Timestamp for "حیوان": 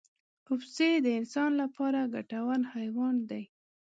2.73-3.15